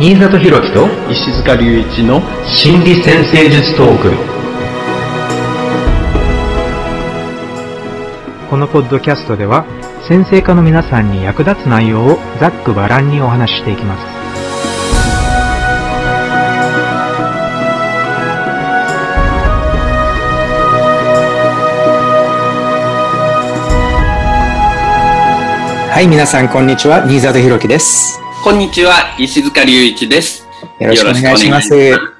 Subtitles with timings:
[0.00, 4.12] 新里博樹と石塚隆一の心理先生術トーク
[8.48, 9.64] このポッドキャストでは
[10.08, 14.18] 先生科の皆さんに役立つ内容をざっくばらんにお話ししていきます
[25.90, 27.04] はい、皆さん、こんにちは。
[27.08, 28.17] 新里博樹です。
[28.44, 30.46] こんにちは、石塚隆一です。
[30.80, 31.44] よろしくお願いします。
[31.46, 32.12] よろしくお願いし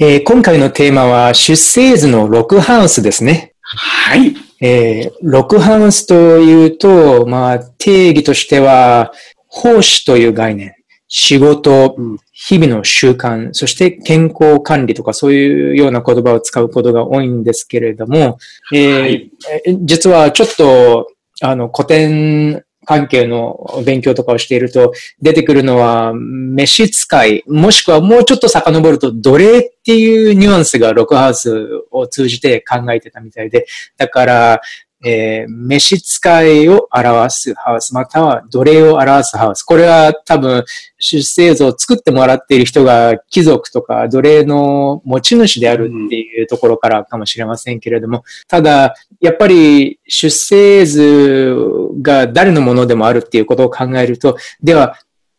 [0.00, 3.54] えー今回のテーマは、出生図のロクハウスですね。
[3.62, 4.34] はい。
[4.60, 9.12] えーロクハウスというと、まあ、定義としては、
[9.46, 10.74] 奉仕という概念、
[11.08, 11.96] 仕事、
[12.32, 18.38] 日々の習慣、そして健康管理とかそういうような言葉を使うことが多いんですけれども、
[18.72, 19.30] えーはい
[19.66, 21.08] えー実はちょっと、
[21.40, 33.66] あの、古典関係の勉強とかをしていると、出てくるのは、飯使い、もしくはもうちょっと遡ると、奴隷っていうニュアンスがロックハウスを通じて考えてたみたいで、
[33.96, 34.60] だから、
[35.04, 39.62] えー召使いを表すハウス、または奴隷を表すハウス。
[39.62, 40.64] これは多分、
[40.98, 51.56] 出生図を作ってもらっている人が貴族とか奴隷の持ち主であるっていうところからかもしれませんけれども、ただ、やっぱり出生図
[52.00, 54.96] が誰のものでもあるっていうことを考えると、では、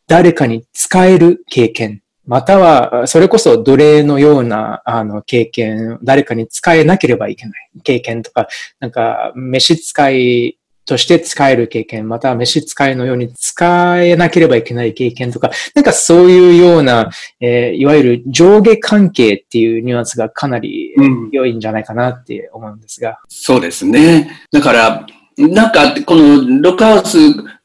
[0.07, 8.47] 誰かに使える経験、または、それこそ奴隷のような、あの、経験、誰かに使えなければいけない経験とか、
[8.79, 23.19] なんか、召使いとして使える経験、または召使いのように使えなければいけない経験とか、なんかそういうような、えーいわゆる上下関係っていうニュアンスがかなりうん良いんじゃないかなって思うんですが。
[23.27, 24.45] そうですね。
[24.51, 25.05] だから、
[25.37, 27.17] なんか、このロックハウス、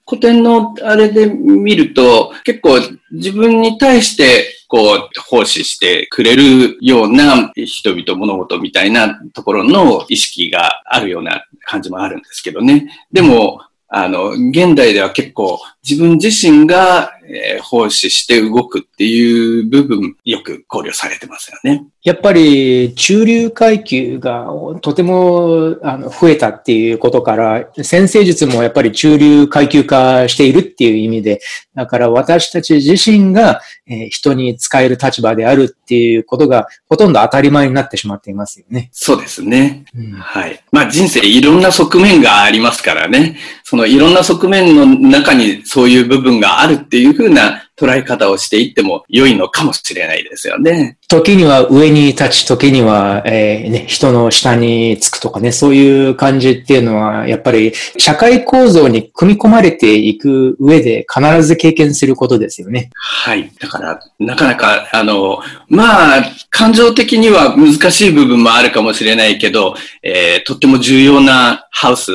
[0.09, 2.79] 古典のあれで見ると、結構
[3.13, 12.91] 自分に対して、こう、奉仕してくれるような人々、物事みたいなところの意識があるような感じもあるんですけどね。
[13.13, 21.85] でも、あの、現代では結構自分自身が、えー奉仕して動くっていう部分、よく考慮されてますよね。
[22.03, 24.47] やっぱり中流階級が
[24.81, 31.41] とてもあの増えたっていうことから、先生術もやっぱり中流階級化しているっていう意味で、
[31.75, 38.89] だから私たち自身がえー人に使える立場であるっていうことがほとんど当たり前になってしまっていますよね。
[38.93, 39.85] そうですね。
[39.95, 40.65] うんはい。
[40.73, 43.37] まあ人生いろんな側面がありますからね。
[43.65, 50.99] そのいろんな側面の中にそういう部分があるっていうふうな捉え方をしていっても良いのかもしれないですよね。
[51.09, 62.91] 時には上に立ち、時には、えーね、人の下につくとかね、そういう感じっていうのは、やっぱり社会構造に組み込まれていく上で必ず経験することですよね。
[62.95, 63.51] はい。
[63.59, 72.11] だから、なかなか、あの、まあ、感情的には難しい部分もあるかもしれないけど、えーとっても重要なハウス、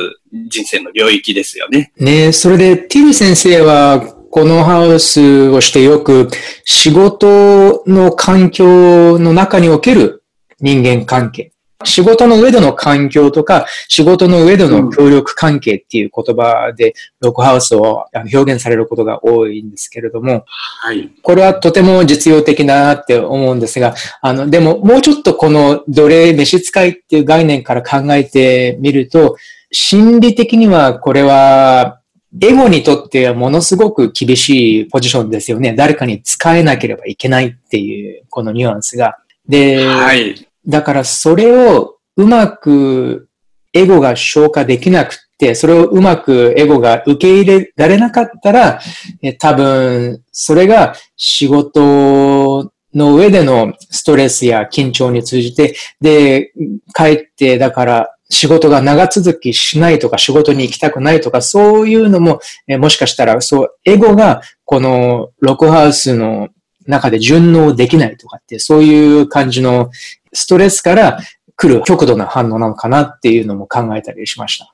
[0.48, 1.92] 人生の領域ですよね。
[1.98, 6.28] ねそれで、ティル先生は、このハウスをしてよく
[6.64, 10.24] 仕事の環境の中における
[10.58, 11.52] 人間関係。
[11.84, 20.44] 仕事の上での環境とか、仕事の上での協力関係っていう言葉で、ロックハウスを表現されることが多いんですけれども、
[20.80, 21.12] はい。
[21.22, 29.36] これはとても実用的だなって思うんですが、あの、でももうちょっとこの奴隷召使いっていう概念から考えてみると、
[29.70, 32.00] 心理的にはこれは、
[32.40, 35.74] エゴにとってはものすごく厳しいポジションですよね。
[35.74, 39.18] 誰かに使えなければいけないっていう、このニュアンスが。
[39.48, 40.48] で、はい。
[40.66, 43.28] だからそれをうまく
[43.72, 48.80] エゴが消化できなくって、それをうまくエゴが受け入れられなかったら、
[49.22, 56.52] え多分それが仕事の上でのストレスや緊張に通じて、で、
[56.94, 66.48] 帰って、だから仕事が長続きしないとか仕事に行きたくないとか、そういうのも、えもしかしたら、そう、エゴがこのロックハウスの
[66.86, 69.90] 中で順応できないとかって、そういう感じの
[70.32, 71.18] ストレスから
[71.56, 74.70] 来る極度な反応なのかなっていうのも考えたりしました。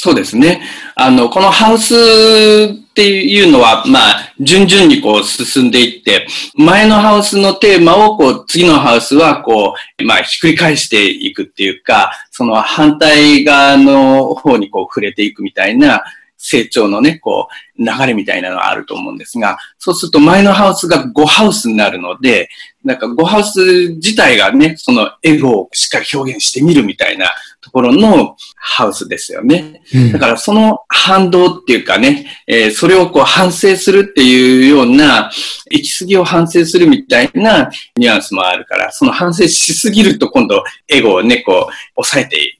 [0.00, 0.62] そうですね。
[0.94, 16.04] あの、このハウスっていうのは、まあ、順々にこう進んでいって、前のハウスのテーマを、こう、次のハウスは、こう、まあ、ひっくり返していくっていうか、その反対側の方にこう触れていくみたいな
[16.36, 22.48] 成長のね、こう、流れみたいなのがあると思うんですが、そうすると前のハウスが5ハウスになるので、
[22.88, 27.30] なんか5ハウス自体がね、そのエゴをしっかり表現してみるみたいな
[27.60, 29.82] ところのハウスですよね。
[30.10, 35.30] だからその反動っていうかね、えー、それをこう反省するっていうような、
[35.70, 42.58] 行き過ぎを反省するみたいなニュアンスもあるから、その反省しすぎると今度エゴをね、こう、抑えて、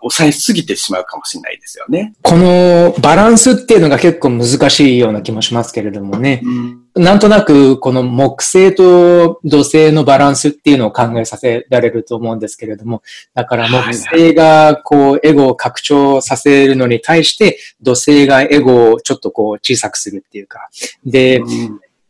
[0.00, 2.12] 抑えすぎてしまうかもしれないですよね。
[2.20, 6.42] このバランスっていうのが結構難しいような気もしますけれどもね。
[6.44, 13.02] うんなんとなくこの木星と土星のバランスっていうのを考えさせられると思うんですけれども、
[13.32, 20.68] だから木星がこうエゴを拡張させるのに対して土星がエゴをちょっとこう小さくするっていうか。
[21.04, 21.42] で、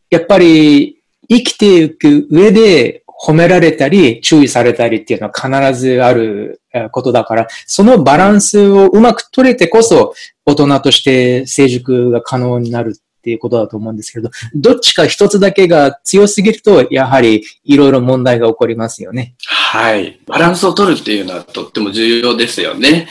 [0.09, 0.97] やっぱり
[1.29, 6.59] 生きていく上で褒められたり注意されたりっていうのは必ずある
[6.91, 19.35] ことだから、そのバランスをうまく取れてこそ大人として成熟が可能になるっていうことだと思うんですけれど、どっちか一つだけが強すぎると、やはりいろいろ問題が起こりますよね。
[19.45, 20.19] はい。
[20.25, 23.07] バランスを取るっていうのはとっても重要ですよね。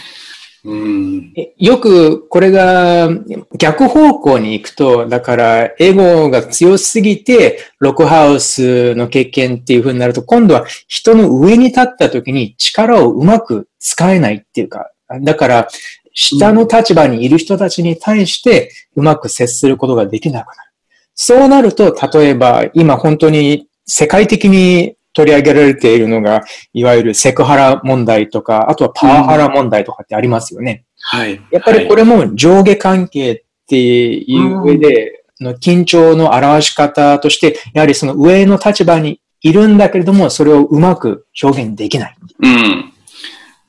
[0.63, 3.09] うん、よくこれが
[3.57, 14.91] 逆方向に行くと、だからエゴが強すぎて、ロックハウスの経験っていう風になると、今度は人の上に立った時に力をうまく使えないっていうか、
[15.23, 15.69] だから
[16.13, 20.71] 下の立場にいる人たちに対してうまく接することができなくなる。
[21.15, 26.43] そうなると、例えば今本当に世界的に取り上げられているのが、
[26.73, 30.85] いわゆるセクハラ問題とか、あとはパワハラ問題とかってありますよね。
[31.01, 31.41] はい。
[31.51, 42.17] やっぱりこれも上下関係っていう上で、の緊張の表し方として、やはりその上の立場にいるんだけれども、それをうまく表現できない。
[42.43, 42.90] うん。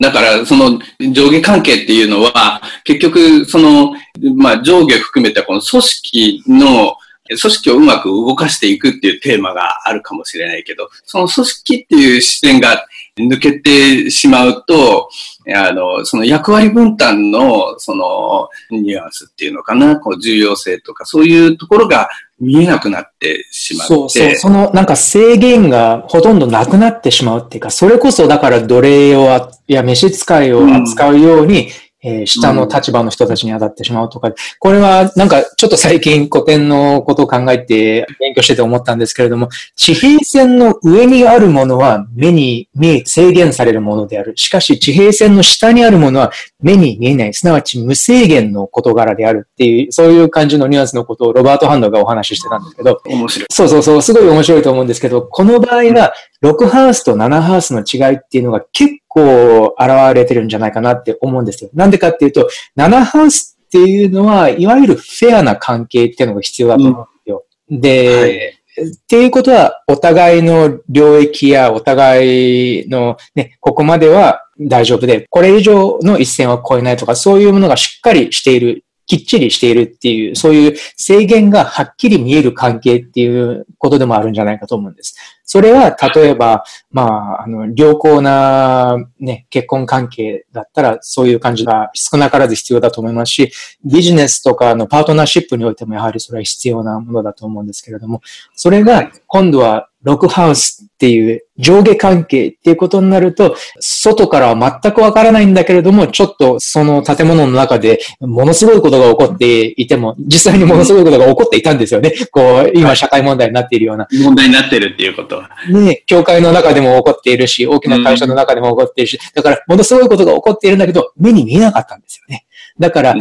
[0.02, 0.80] だから、その
[1.14, 3.94] 上下関係っていうのは、結局、その、
[4.36, 15.08] まあ、上下含めたこの組織の、組織をうまく動かしていくっていうテーマがあるかもしれないけど、その組織っていう視点が抜けてしまうと、
[15.56, 22.10] あの、その役割分担の、その、ニュアンスっていうのかな、こう、重要性とか、そういうところが
[22.42, 23.94] 見えなくなってしまって。
[23.94, 24.36] そうそう。
[24.36, 31.70] そのなんか制限がほとんどなくなってしまうっていうか、それこそだから奴隷を、や、召使いを扱うように、
[32.04, 44.34] えー、下の立場の人たちに当たってしまうとか、これはなんかちょっと最近古典のことを考えて勉強してて思ったんですけれども、地平線の上にあるものは目に見え、制限されるものである。
[44.36, 46.32] しかし地平線の下にあるものは
[46.62, 47.34] 目に見えない。
[47.34, 53.00] すなわち無制限の事柄であるっていう、そういう感じのニュアンスのことをロバート・ハンドがお話ししてたんですけど。
[53.06, 53.48] 面白い。
[53.52, 56.14] そうそうそう、すごい面白いと思うんですけど、この場合が
[56.44, 61.70] 6ハウスと7ハウスの違いっていうのが結構現れてるんじゃないかなって思うんですよ。
[61.74, 67.44] なんでかっていうと、7ハウスっていうのは、いわゆるフェアな関係っていうのが必要だと思うんですよ。
[67.70, 85.18] うん、で、はいっていうことは、お互いの領域やお互いのね、ここまでは大丈夫で、これ以上の一線は超えないとか、そういうものがしっかりしているきっちりしているっていう、そういう制限がはっきり見える関係っていうことでもあるんじゃないかと思うんです。
[85.44, 93.52] それは、例えば、まあ、あの、良好な、ね、結婚関係だったら、そういう感じが少なからず必要だと思いますし、
[93.84, 98.22] ビジネスとかのパートナーシップにおいてもやはりそれは必要なものだと思うんですけれども、
[98.56, 112.14] それが今度はロックハウスっていう上下関係っていうことになると、外からは全くわからないんだけれども、ちょっとその建物の中でものすごいことが起こっていても、実際にものすごいことが起こっていたんですよね。
[112.32, 114.08] こう、今社会問題になっているような。
[114.12, 115.50] 問題になってるっていうことは。
[115.72, 122.46] ね、教会の中でも起こっているし、大きな会社の中でも起こっているし、だからものすごいことが起こっているんだけど、目に見えなかったんですよね。
[122.80, 123.16] だから、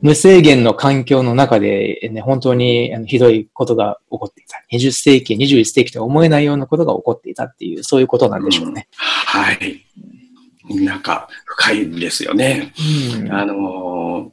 [0.00, 4.62] 無制限の環境の中で、ね、本当にひどいことが起こっていた。
[4.72, 8.88] 20世紀、21世紀とは思えないようなことが起こっていたっていう、そういうことなんでしょうね。
[9.34, 9.84] うん、はい。
[10.84, 12.72] なんか、深いですよね。
[13.16, 14.30] うん、あのー、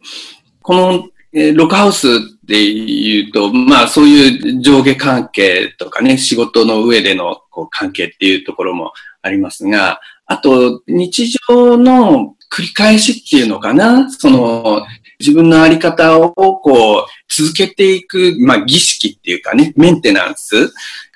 [0.62, 2.12] この、えロックハウスっ
[2.48, 14.10] ていうと、まあそういう上下関係とかね、仕事の上でのこう関係っていうところもありますが、あと日常の繰り返しっていうのかな？
[14.12, 14.86] その、
[15.20, 20.72] 自分のあり方をこう、続けていく、まあ、儀式っていうかね、メンテナンス、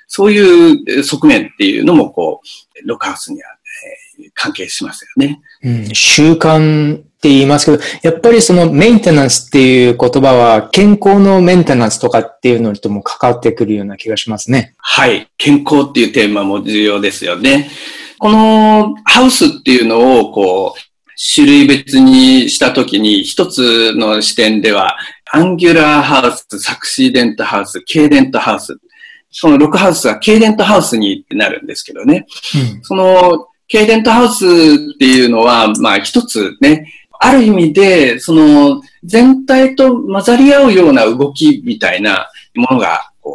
[0.06, 3.48] そういう側面っていうのも、こう、ロックハウスには、
[4.18, 5.40] えー、関係しますよね。
[5.62, 14.74] うん、習慣って言いますけど、やっぱりそのメンテナンスっていう言葉は健康のメンテナンスとかっていうのとも関わってくるような気がしますね。
[14.76, 15.28] はい。
[15.38, 17.70] 健康っていうテーマも重要ですよね。
[18.18, 20.80] このハウスっていうのをこう
[21.34, 24.96] 種類別にしたときに、一つの視点では、
[25.32, 28.78] アンギュラーハウス、サクシーデントハウス、ケーデントハウス。
[29.30, 32.26] その6ハウスはケーデントハウスになるんですけどね。
[32.54, 43.34] うんその、ケーデントハウスっていうのは、まあ一つね、ある意味で、その、全体と混ざり合うような動きみたいなものが、こう、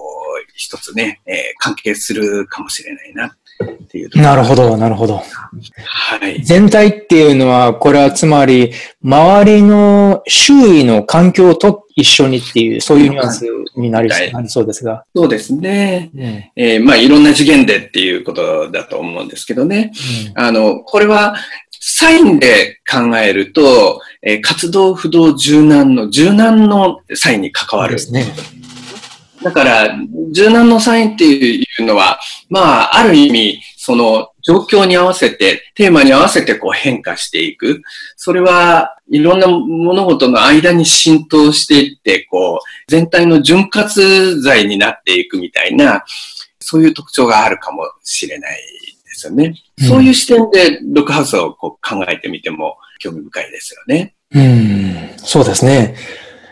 [0.56, 5.22] 一つね、えー関係するかもしれないなっていうなるほど、なるほど。
[5.86, 6.44] はい。
[6.44, 8.72] 全体っていうのは、これはつまり、
[9.04, 14.10] 周りの周囲の環境と一緒にっていう、そういうニュアンスになり
[14.48, 15.04] そうですが。
[15.14, 16.10] そうですね。
[16.16, 16.22] うん
[16.56, 19.92] えーまあいろんな次元でっていうことだと思うんですけどね。
[20.36, 21.36] あの、これは、
[21.82, 28.26] サインで考えると、えー活動不動柔軟の柔軟のサインに関わるですね。
[29.44, 29.96] だから、
[30.32, 32.20] 柔軟のサインっていうのは、
[32.50, 37.82] まあ、ある意味、その状況に合わせて、テーマに合わせてこう変化していく。
[38.18, 46.04] それはいろんな物事の間に浸透していって、こう、全体の潤滑剤になっていくみたいな、
[46.60, 48.60] そういう特徴があるかもしれない
[49.06, 49.46] ですよね。
[49.46, 54.14] うんそういう視点でロックハウスをこう考えてみても興味深いですよね。
[54.32, 55.96] うん、そうですね。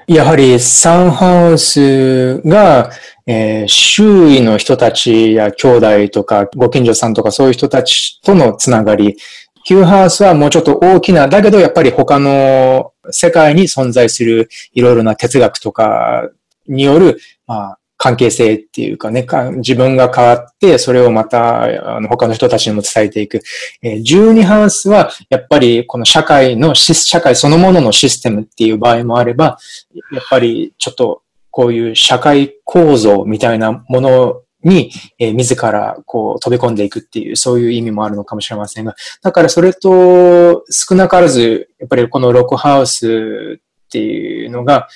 [0.07, 2.89] やはりサンハウスが、
[3.25, 5.67] えー周囲の人たちや兄
[6.05, 9.17] 弟とかご近所さんとかそういう人たちとのつながり、
[9.65, 16.29] ヒューハウスはもうちょっと大きな、だけどやっぱり他の世界に存在するいろいろな哲学とか
[16.69, 23.41] による、まあ、関係性っていうかね、か自分が変わって、それをまたあの他の人たちにも伝えていく。
[23.81, 29.57] えー12ハウスは、やっぱりこの社会の、社会そのもののシステムっていう場合もあれば、
[30.11, 44.87] やっぱりちょっとこういう社会構造みたいなものに、えー自らこう飛び込んでいくっていう、そういう意味もあるのかもしれませんが、だからそれと少なからず、やっぱりこのロックハウスっていうのが、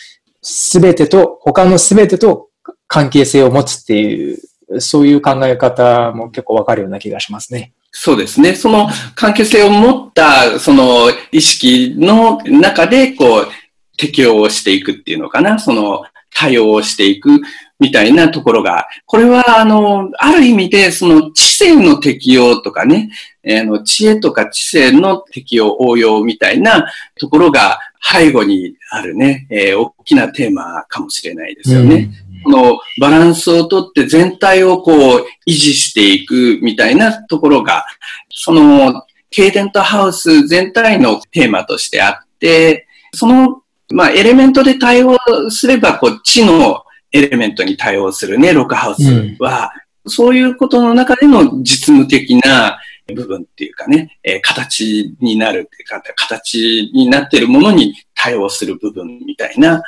[0.44, 2.51] すべてと、他のすべてと
[2.92, 7.72] 関係性を持つっていう、そういう考え方も結構わかるような気がしますね。
[7.90, 8.54] そうですね。
[8.54, 13.48] その関係性を持った、その意識の中で、こう、
[13.96, 15.58] 適応をしていくっていうのかな。
[15.58, 17.40] その対応をしていく
[17.80, 23.10] みたいなところが、これは、あの、ある意味で、その知性の適用とかね、
[23.44, 32.10] えーあの知恵とか知性の適用、応用みたいなところが背後にあるね、えー大きなテーマかもしれないですよね。
[32.31, 37.86] このバランスをとって全体をこう維持していくみたいなところが、
[38.30, 45.18] そのケイデントハウス全体のテーマとしてあって、その、まあ、エレメントで対応
[45.50, 49.72] すれば、こう、地のエレメントに対応するね、ロックハウスは、
[50.06, 52.80] そういうことの中での実務的な
[53.14, 59.82] 部分っていうかね、えー形になるっていうか、形になっているものに対応する部分みたいな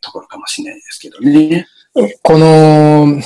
[0.00, 1.66] ところかもしれないですけどね。
[2.22, 3.20] この、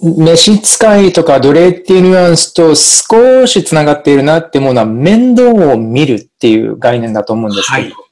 [0.00, 8.06] 召使いとか奴隷っていうニュアンスと少し繋がっているなって思うのは面倒を見るっていう概念だと思うんですけど、はい。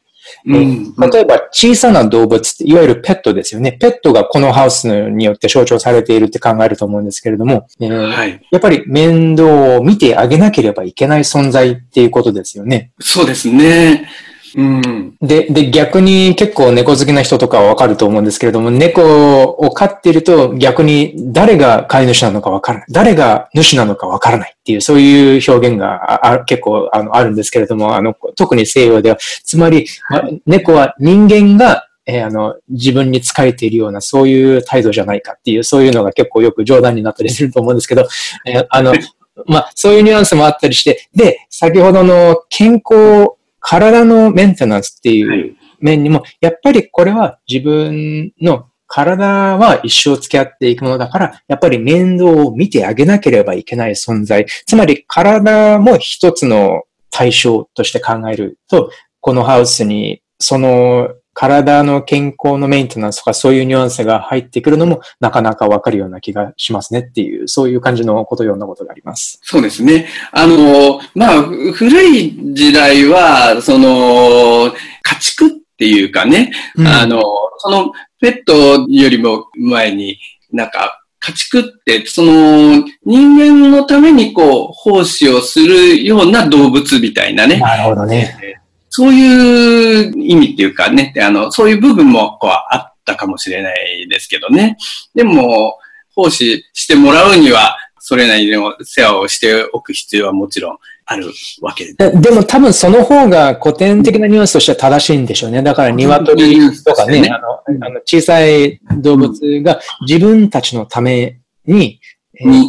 [0.47, 0.95] うん。
[1.11, 3.73] 例えば小さな動物って、いわゆるペットですよね。
[3.73, 8.41] ペットがこのハウスによって象徴されているって考えると思うんですけれども、えーはい。
[8.51, 12.93] やっぱり面倒を見てあげなければいけない存在っていうことですよね。
[13.01, 14.09] そうですね。
[14.56, 15.16] うん。
[15.20, 22.87] で、で、逆に結構猫好きな人とかはわかると思うんですけれども、猫を飼っていると逆に誰が飼い主なのかわからない。
[22.90, 38.06] 誰が主なのかわからないっていう、そういう表現がああ結構あのあるんですけれども、あの、特に西洋では、つまり、ま猫は人間がえーあの、自分に仕えているような、そういう態度じゃないかっていう、そういうのが結構よく冗談になったりすると思うんですけど、
[38.46, 38.92] えーあの、
[39.46, 43.32] まあ、そういうニュアンスもあったりして、で、先ほどの健康、
[43.66, 45.56] 体のメンテナンスっていう、はい。
[45.80, 54.47] 面にも、やっぱりこれは自分の体は一生付き合っていくものだから、やっぱり面倒を見てあげなければいけない存在。
[54.66, 58.90] つまり体も一つの対象として考えると、
[59.21, 69.41] このハウスにその体の健康のメンテナンスとかそういうニュアンスが入ってくるのもなかなかわかるような気がしますねっていう、そういう感じのことを読んだことがあります。
[69.43, 70.07] そうですね。
[70.33, 74.73] あの、まあ、古い時代は、その、
[75.03, 76.53] 家畜っていうかね、
[76.87, 77.23] あの、
[77.59, 80.19] その、ペットよりも前に、
[80.53, 87.59] なんか、家畜って、その、人間のためにこう、奉仕をするような動物みたいなね。
[87.59, 88.61] なるほどね。
[88.97, 94.77] そういう意味っていうかね、あの、そういう部分もこうあったかもしれないですけどね。
[95.17, 95.81] でも、
[96.15, 101.27] 奉仕してもらうには、それなりの世話をしておく必要はもちろん、ある
[101.61, 102.13] わけで。
[102.13, 105.61] でも多分その方が古典的なニュアンスとしては正しいんでしょうね。
[105.61, 112.01] だから鶏とかね、ねあのあの小さい動物が自分たちのために、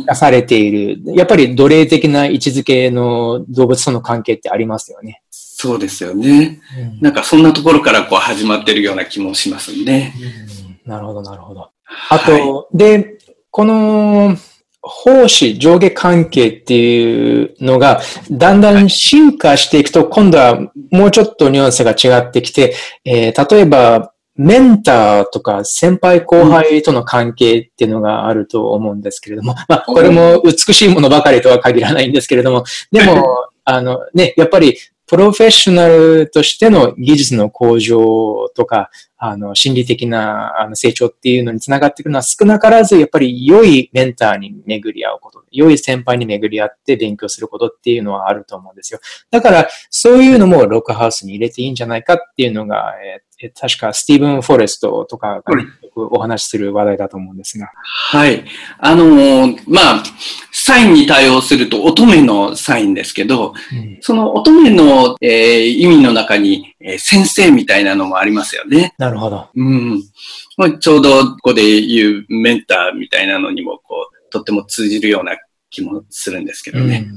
[0.06, 5.22] 出されている、やっぱり奴隷的な位置づけの動物との関係ってありますよね。
[5.32, 6.62] そうですよね。
[6.78, 10.14] うん、なんかそんなところからこう始まってるような気もしますね。
[10.86, 11.70] うん、なるほど、なるほど。
[12.10, 13.18] あと、はい、で、
[13.52, 14.36] この、
[14.82, 20.60] 奉仕上下関係っていうのが、だんだん進化していくと、今度は
[20.92, 33.24] もうちょっとニュアンスが違ってきて、えー、例えば、メンターとか先輩後輩との関係っていうのがあると思うんですけれども、まあ、これも美しいものばかりとは限らないんですけれども、でも、
[33.64, 34.78] あのね、やっぱり
[35.08, 49.00] プロフェッショナルとしての技術の向上とか、あの、心理的なあの成長っていうのにつながっていくのは少なからず、やっぱり良いメンターに巡り合うこと、良い先輩に巡り合って勉強することっていうのはあると思うんですよ。
[49.30, 57.72] だから、そういうのもロックハウスに入れていいんじゃないかっていうのが、えー、確かスティーブン・フォレストとかがよくお話しする話題だと思うんですが。
[57.76, 58.46] はい。
[58.80, 60.04] あのー、まあ、
[60.52, 68.94] サインに対応すると乙女のサインですけど、うん、その乙女の、えー、意味の中に、えー、先生みたいなのもありますよね。
[68.98, 69.50] なるほど。
[69.56, 70.04] うん。
[70.58, 75.38] まあ、ちょうどここで言うメンターみたいなのにも、こう、とっても通じるような
[75.70, 77.08] 気もするんですけどね。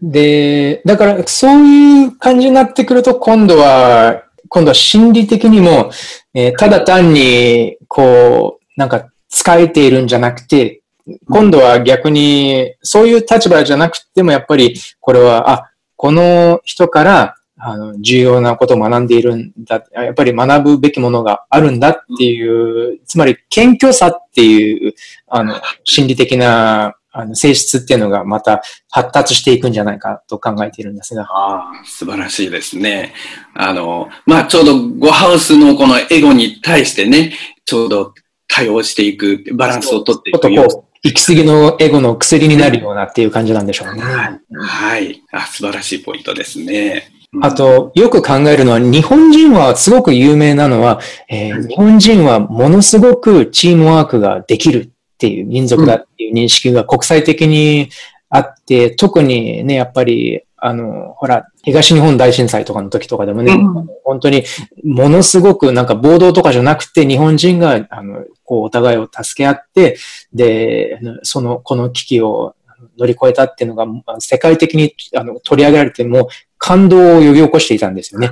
[0.00, 5.90] うん、で、だからそういう感じになってくると、今度は、今度は心理的にも、
[6.34, 10.82] えー、ただ単に、こう、なんか使えているんじゃなくて、
[11.28, 19.84] 今度は逆に、そういう立場じゃなくても、やっぱり、これは、あ、この人から、あの、重要なことを学んでいるんだ。
[19.92, 24.94] やっぱり学ぶべきものがあるんだっていう、つまり、謙虚さっていう、
[25.28, 25.54] あの、
[25.84, 31.22] 心理的な、あの、性質っていうのがまた発達していくんじゃないかと考えているんですが。
[31.22, 33.14] ああ、素晴らしいですね。
[33.54, 38.14] あの、まあ、ちょうどゴハウスのこのエゴに対してね、ちょうど
[38.48, 44.02] 対応していく、バランスをとっていくよう行き過ぎのエゴの薬になるようなっていう感じなんでしょうね。
[44.02, 44.40] はい。
[44.54, 45.22] はい。
[45.32, 47.10] あ素晴らしいポイントですね。
[47.42, 57.90] あと、よく考えるのは、日本人はすごく有名なのは、えー、日本人はものすごくチームワークができるっていう民族だっていう認識が国際的に
[58.30, 64.44] あって、特にね、やっぱりあの、ほら、東日本大震災とかの時とかでもね、うん、本当に
[64.82, 69.98] ものすごくなんか暴動とかじゃなくて日本人が、あの、こうお互いを助け合って、
[70.32, 72.54] で、その、この危機を
[72.98, 76.28] 乗り越えたっていうのが世界的にあの取り上げられても
[76.58, 78.30] 感動を呼び起こしていたんですよね。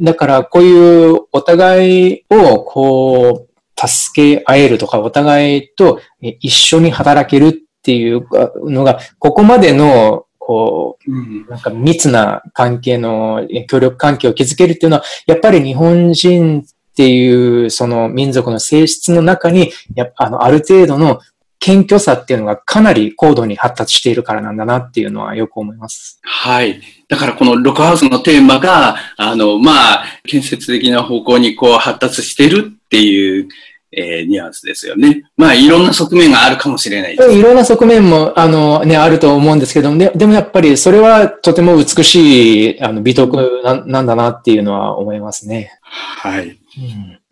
[0.00, 3.47] だからこういうお互いをこう
[3.86, 6.00] 助け合えるとかお互いと
[6.40, 8.26] 一緒に働けるっていう
[8.64, 16.64] のがここまでのこう、なんか密な関係の、協力関係を築けるっていうのは、やっぱり日本人っ
[16.96, 21.20] ていうその民族の性質の中に、やあの、ある程度の
[21.60, 26.18] 謙虚さっていうのがかなり高度に発達しているからなんだなっていうのはよく思います。
[26.22, 26.80] はい。
[27.08, 33.48] だからこのロックハウスのテーマが、あの、まあ、建設的な方向にこう発達しているっていう
[33.90, 35.22] えー、ニュアンスですよね。
[35.36, 37.32] まあ、いろんな側面があるかもしれないです。
[37.32, 45.72] いろんな側面も、あの、ね、あると思うんですけども、ね、でもやっぱりそれはとても美しい、あの、美徳ななんだなっていうのは思いますね。
[45.80, 46.58] はい。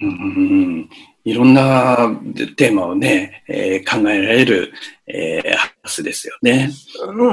[0.01, 0.91] うん、うん、
[1.25, 2.11] いろんな
[2.57, 4.73] テーマをね、えー、考えられる、
[5.07, 6.71] えー、ハウスですよね。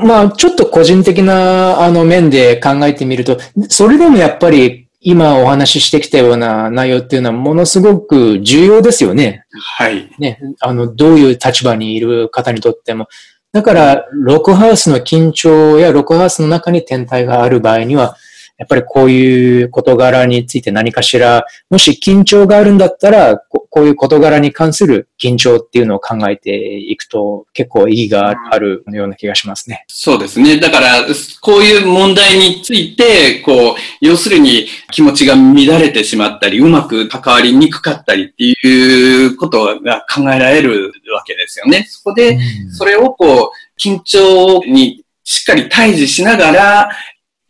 [0.04, 3.38] まあ、ちょっと個人的な、あの、面で考えてみると、
[3.70, 9.46] それでもやっぱり今お話ししてきたような内容っていうのはものすごく重要ですよね。
[9.78, 10.10] はい。
[10.18, 13.08] ね、あの、どういう立場にいる方にとっても。
[13.52, 18.16] だから、ロックハウスの緊張やロックハウスの中に天体がある場合には、
[18.64, 29.84] やっぱりこういう事柄について何かしら、もし緊張があるんだったら、こういう事柄に関する緊張っていうのを考えていくと結構意義があるような気がしますね。
[29.90, 30.58] そうですね。
[30.62, 31.06] だから、
[31.42, 41.86] こういう問題について、こう、要するに気持ちが乱れてしまったり、うまく関わりにくかったりっていうことが考えられるわけですよね。
[41.90, 42.40] そこで、
[42.72, 46.92] それをこう、緊張にしっかり対峙しながら、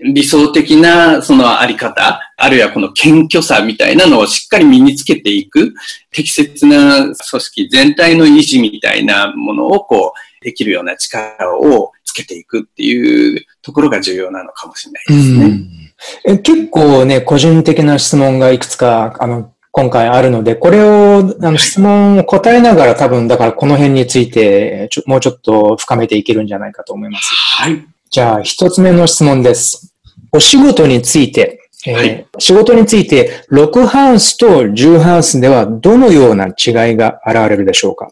[0.03, 5.73] 理想的なそのあり方、あるいはこの謙虚さみたいなのをしっかり身につけていく、
[6.11, 15.83] 適切な組織全体の維持みたいなものをこう、できるような力をつけていくっていうところが重要なのかもしれないですね。
[16.25, 27.33] え結構ね、個人的な質問がいくつか、あの、今回あるので、これを、あの、質問を答えながら多分、だからこの辺について、ちょもうちょっと深めていけるんじゃないかと思います。
[27.33, 27.83] はい。
[28.11, 29.92] じゃあ、一つ目の質問です。
[30.33, 32.27] お仕事について、えーはい。
[32.39, 36.53] 仕事について、ロクハウスと10ハウスではどのような違い
[36.95, 38.09] が現れるでしょうか？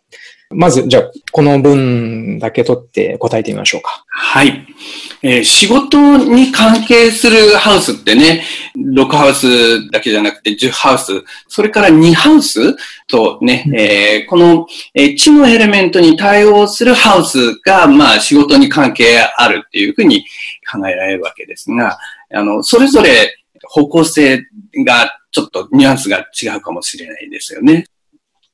[0.54, 4.04] まず、じゃあ、この文だけ取って答えてみましょうか。
[4.08, 4.66] はい。
[5.24, 8.44] えー仕事に関係するハウスってね、
[8.76, 12.76] 6ハウスだけじゃなくて10ハウス、それから2ハウス
[13.08, 20.26] とね、えーこの、えー地のエレメントに対応するハウスが、まあ仕事に関係あるっていうふうに
[20.72, 21.98] 考えられるわけですが、
[22.34, 24.44] あの、それぞれ方向性
[24.86, 27.86] がちょっとニュアンスが違うかもしれないですよね。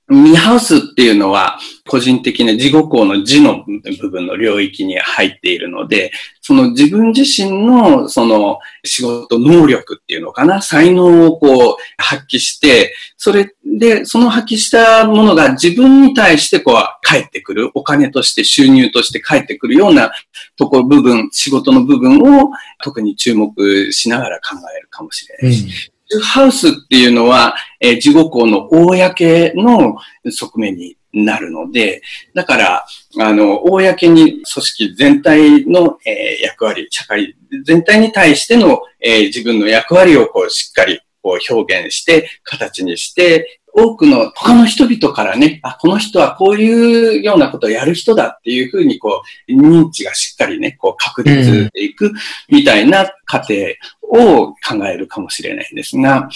[0.09, 3.65] ミハウスっていうのは、個人的な自己項の字の
[4.01, 20.11] 部分の領域に入っているので、その自分自身のその仕事能力っていうのかな、才能をこう発揮して、それで、その発揮したものが自分に対してこう返ってくる、お金として収入として返ってくるような
[20.55, 22.49] ところ、部分、仕事の部分を
[22.81, 25.91] 特に注目しながら考えるかもしれないし、
[26.23, 29.97] ハウスっていうのは、えー自己項の公の
[30.31, 32.01] 側面になるので、
[32.33, 32.85] だから、
[33.19, 52.11] あの、公に組織全体の、えー役割、社会全体に対しての、えー自分の役割をこうしっかりこう表現して、形にして、多くの他の人々からね、あ、この人はこういうようなことをやる人だっていうふうにこう、認知がしっかりね、こう確立していく
[52.49, 53.53] みたいな過程
[54.01, 56.27] を考えるかもしれないんですが、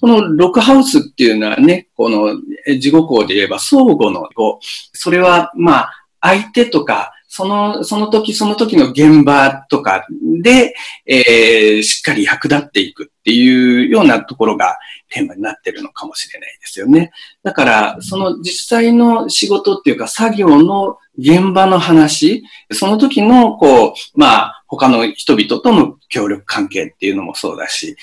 [0.00, 4.60] このロックハウスっていうのはね、このえ自己項で言えば相互の語。
[4.92, 10.06] それは、まあ、相手とか、その、その時その時の現場とか
[10.40, 10.72] で、
[11.04, 14.76] えーしっかり役立っていくっていうようなところが
[15.08, 17.10] テーマになってるのかもしれないですよね。
[17.42, 27.96] だから、その実際の仕事っていうか作業の現場の話、その時の、こう、まあ、他の人々との協力関係っていうのもそうだし、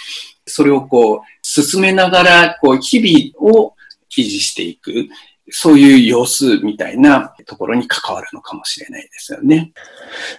[0.45, 3.75] それをこう、進めながら、こう、日々を
[4.09, 5.07] 維持していく、
[5.49, 9.73] そういう様子みたいなところに関わるのかもしれないですよね。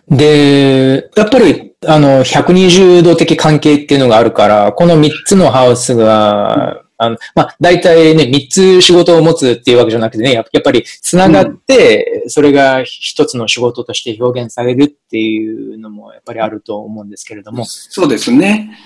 [0.08, 17.64] で、やっぱり、あの、120度的関係っていうのがあるから、この3つのハウスが、あの、まあ、大体ね、3つ仕事を持つっていうわけじゃなくてね、やっやっぱり繋がって、それが一つの仕事として表現されるっていうのもやっぱりあると思うんですけれども。
[17.64, 18.78] そうですね。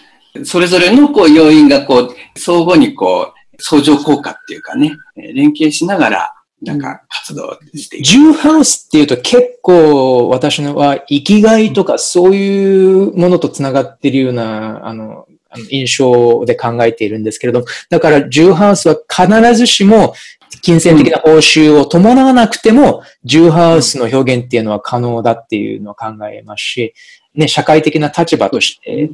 [0.45, 8.05] それぞれのこう要因がこう、相互にこう、相乗効果っていうかね、えー連携しながら、なんか活動していく。
[8.05, 15.27] ジューハウスっていうと結構私のは生きがいとかそういうものと繋がっているような、あの、
[15.71, 20.15] 印象で考えているんですけれども、だからジューハウスは必ずしも
[20.63, 26.95] 金銭的な報酬を伴わなくても、ジューハウスの表現っていうのは可能だっていうのを考えますし、
[27.37, 29.11] ね、社会的な立場として、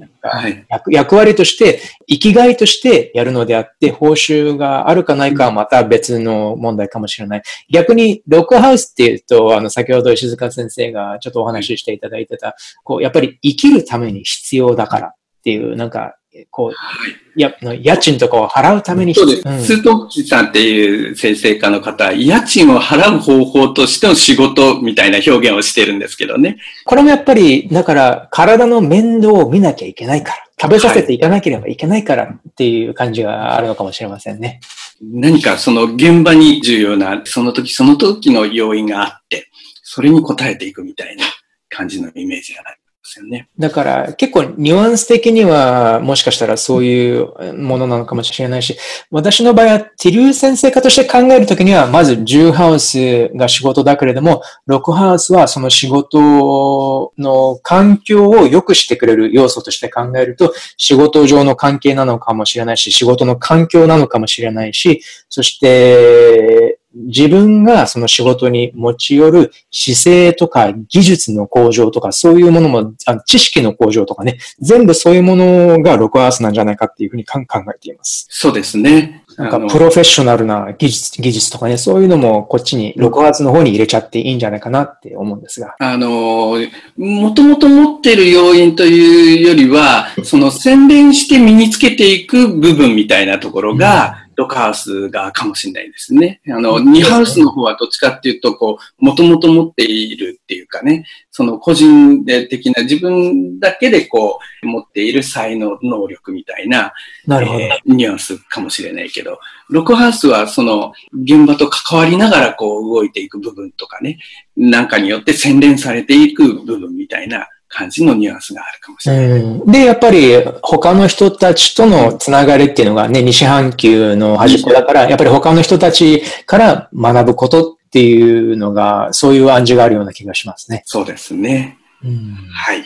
[0.88, 7.42] 役割として、生きがいとしてやるのであって、報酬があるかないかはまた別の問題かもしれない。
[7.68, 12.54] 逆に、ロックハウスっていうと、あの、先ほど石塚先生がちょっとお話ししていただいてた、
[12.84, 16.16] こう、やっぱり生きるために必要だからっていう、なんか、
[16.50, 19.42] こう、や、家賃とかを払うためにそうです。
[19.44, 26.56] うんスートッチさんっていう先生家の方は、家賃を払う方法としての仕事みたいな表現をしてるんですけどね。
[26.84, 34.60] これもやっぱり、だから、体の面倒を見なきゃいけないから、食べさせていかなければいけないからっていう感じがあるのかもしれませんね。
[35.02, 39.48] 何かその現場に重要な、その時その時の要因があって、
[39.82, 41.24] それに応えていくみたいな
[41.68, 43.48] 感じのイメージがありますよね。
[43.58, 48.78] だから結構ニュアンス的にはもしかしたらそういうものなのかもしれないし、
[49.10, 78.26] 私の場合はティリュー先生家として考えるときには、まず10ハウスが仕事だけれども、6ハウスはその仕事の環境を良くしてくれる要素として考えると、仕事上の関係なのかもしれないし、仕事の環境なのかもしれないし、そして、自分がその仕事に持ち寄る姿勢とか技術の向上とかそういうものも、あの知識の向上とかね、全部そういうものがロクアースなんじゃないかっていうふうに考考えています。
[78.30, 79.22] そうですね。
[79.36, 85.74] なんかプロフェッショナルな技術、技術とかね、そういうのもこっちに、ロクアースの方に入れちゃっていいんじゃないかなって思うんですが。
[85.78, 86.58] あの、
[86.96, 96.40] もともと持ってる要因というよりは、その洗練して身につけていく部分みたいなところが、ロカハウスがかもしれないですね。
[96.48, 106.92] あの、うんニハウスの方はどっちかっていうと、こう、もともと持っているっていうかね、その個人的な自分だけでこう、持っている才能、能力みたいな、
[107.26, 107.60] なるほど。
[107.60, 114.18] えーニュアンスかもしれないけど、ロクハウスはその現場と関わりながらこう動いていく部分とかね、
[114.56, 119.40] なんかによって洗練されていく部分みたいな感じのニュアンスがあるかもしれない。
[119.40, 130.82] うん、で、やっぱり他の人たちとのつながりっていうのがね、西半球の端っこだから、やっぱり他の人たちから学ぶことっていうのが、そういう暗示があるような気がしますね。
[130.84, 131.78] そうですね。
[132.04, 132.84] うんはい。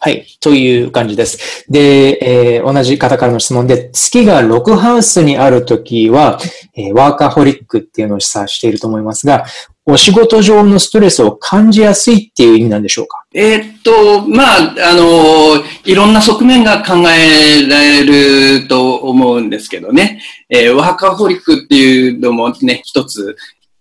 [0.00, 0.26] はい。
[0.40, 1.64] という感じです。
[1.68, 6.38] で、えー同じ方からの質問で、月が6ハウスにあるときは、
[6.76, 9.44] えーワーカホリックっていうのを示唆していると思いますが、
[9.90, 13.24] お仕事上のストレスを感じやすいっていう意味なんでしょうか？
[13.32, 18.04] えーっと、まあ、あの、いろんな側面が考えられ
[18.58, 20.20] ると思うんですけどね。
[20.50, 23.34] えーワーカーホリックっていうのもね、一つ、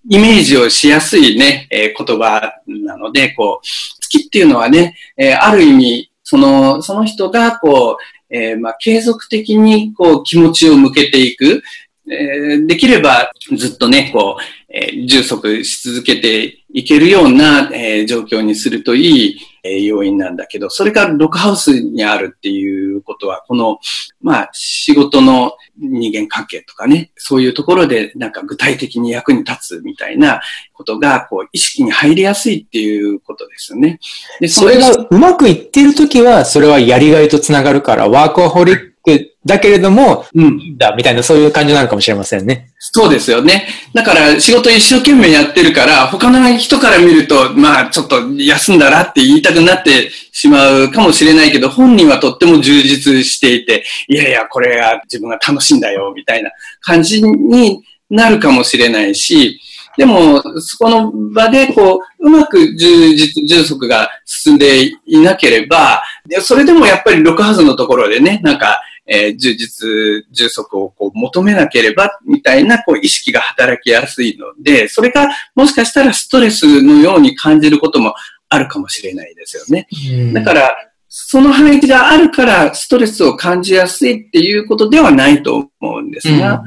[0.10, 3.66] イメージをしやすいね、えー言葉なので、こう、
[4.00, 11.62] 月っていうのはね、えある意味、その、その人が、こう、えまあ、継続的に、こう、気持ちを向けていく。
[12.10, 23.80] えできれば、ずっとね、こう、えー充足し続けていけるような、えー状況にするといい、えー要因なんだけど、それがロックハウスにあるっていうことは、この、
[24.22, 30.42] まあ、仕事の人間関係とかね、そういうところでなんか具体的に役に立つみたいな
[30.74, 34.00] ことが、こう、意識に入りやすいっていうことですよね。
[34.40, 42.70] で、それがうまくいってるときは、それはやりがいとつながるから、ワークホリックだけれども、うん、だ、みたいな、そういう感じなのかもしれませんね。
[42.80, 43.68] そうですよね。
[43.94, 59.60] だから仕事一生懸命やってるから、他の人から見ると、まあちょっと休んだらって言いたくなってしまうかもしれないけど、本人はとっても充実していて、いやいや、これが自分が楽しいんだよ、みたいな感じになるかもしれないし、
[59.98, 78.14] でも、そこの場で、こう、うまく充実、充足が進んでいなければ、でそれでもやっぱりロックハウスのところでね、なんか、えー充実、充足をこう求めなければ、みたいなこう意識が働きやすいので、それがもしかしたらストレスのように感じることも
[78.50, 79.88] あるかもしれないですよね。
[80.34, 80.76] だから、
[81.08, 86.62] その配置があるからストレスを感じやすいっていうことではないと思うんですが、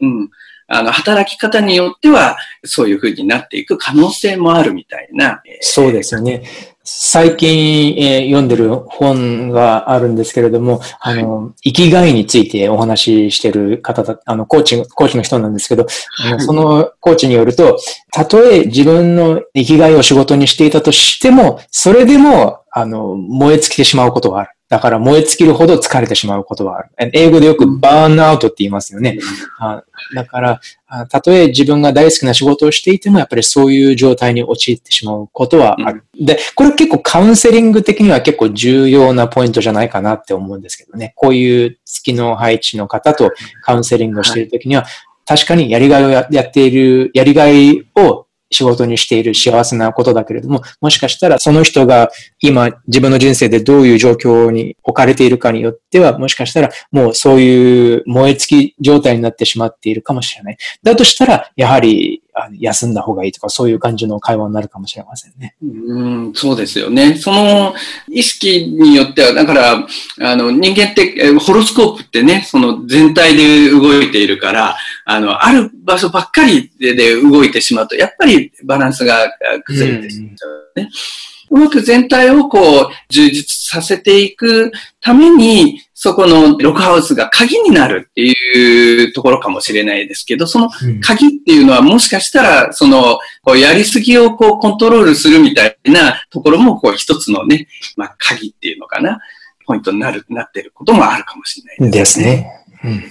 [0.00, 0.30] うん。
[0.68, 5.42] あの、働き方によっては、そういうふうになっていく可能性もあるみたいな。
[5.46, 6.42] えーそうですよね。
[6.88, 15.86] 最近、えー読んでる本があるんですけれども、あの、生きがいについてお話ししてる方だ、あの、コーチ、コーチの人なんですけど、
[16.24, 17.76] あのそのコーチによると、
[18.12, 24.55] たとえ自分の生きがいを仕事にしていたとしても、それでも、あの、燃え尽きてしまうことがある。
[24.68, 27.10] だから燃え尽きるほど疲れてしまうことがある。
[27.12, 29.18] 英語でよくバーンアウトって言いますよね。
[29.60, 36.04] あだから、あたとえ自分が大好きな仕事をしていても、やっぱりそういう状態に陥ってしまうことはある。
[36.20, 41.12] で、これ結構カウンセリング的には結構重要なポイントじゃないかなって思うんですけどね。
[41.14, 43.30] こういう月の配置の方と
[43.62, 44.84] カウンセリングをしているときには、
[45.26, 60.56] 確かにやりがいをややっている、やりがいを仕事にしている幸せなことだけれども、もしかしたらその人が今自分の人生でどういう状況に置かれているかによっては、もしかしたらもうそういう燃え尽き状態になってしまっているかもしれない。
[60.82, 65.56] だとしたら、やはりあの休んだ方がいいとか、そういう感じの会話になるかもしれませんね。
[65.62, 67.14] うん、そうですよね。
[67.14, 67.74] その
[68.10, 69.86] 意識によっては、だから、
[70.20, 80.90] あの、人間って、ホロスコープってね、その全体で動いているから、あの、ある場所ばっかりで動いてしまうと、やっぱりバランスが崩れてしまうね。
[80.90, 90.68] うまく全体をこう、充実させていくために、そこのロックハウスが鍵になるっていうところかもしれないですけど、その
[91.00, 99.20] 鍵っていうのはもしかしたら、その、こうやりすぎをこうコントロールするみたいなところも、こう一つのね、まあ鍵っていうのかな、
[99.66, 102.46] ポイントになる、なってることもあるかもしれないですね。
[102.84, 103.04] うん、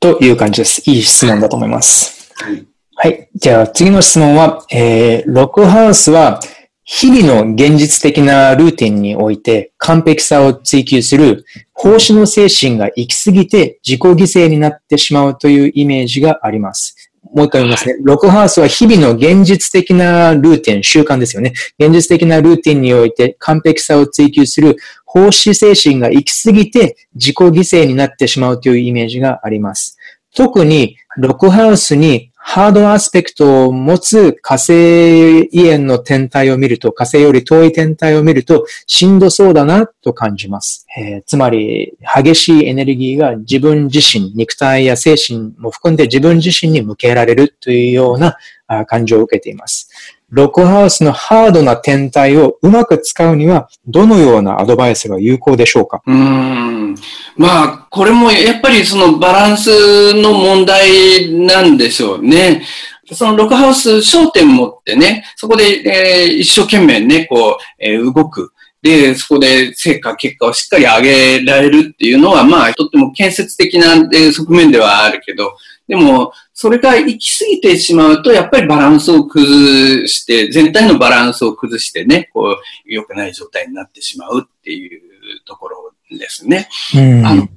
[0.00, 0.82] という感じです。
[0.90, 2.32] いい質問だと思います。
[2.36, 2.66] はい。
[2.94, 3.28] はい。
[3.34, 6.40] じゃあ次の質問は、えー、ロックハウスは
[6.90, 17.12] 日々の現実的なルーティンにおいて完璧さを追求する奉仕の精神が行き過ぎて自己犠牲になってしまうというイメージがあります。
[17.34, 17.96] もう一回言いますね。
[18.02, 21.52] ロックハウスは日々の現実的なルーティン、習慣ですよね。
[21.78, 29.98] 現実的なルーティンにおいて完璧さを追求する奉仕精神が行き過ぎて自己犠牲になってしまうというイメージがあります。
[30.34, 40.86] 特にロックハウスにハードアスペクトを持つ火星遺炎の天体を見ると、火星より遠い天体を見ると、しんどそうだなと感じます。
[40.98, 48.38] えーつまり、激しいエネルギーが自分自身、肉体や精神も含んで自分自身に向けられるというような
[48.86, 49.90] 感情を受けています。
[50.30, 56.02] ロックハウスのハードな天体をうまく使うには、どのようなアドバイスが有効でしょうか？
[56.06, 56.94] うん。
[57.36, 62.62] まあ、これもやっぱりそのバランスの問題なんでしょうね。
[63.10, 68.52] そのロックハウス焦点持ってね、そこで、えー一生懸命ね、こう、えー動く。
[68.82, 71.00] でで、そこで成果、結果をしっかり上
[71.40, 75.56] げられるっていうのは、まあ、とっても建設的な側面ではあるけど、
[75.88, 85.00] でも、それが行き過ぎてしまうと、やっぱりバランスを崩して、全体のバランスを崩してね、こう、良くない状態になってしまうっていう
[85.46, 86.68] ところですね。
[86.96, 87.48] うん、あの、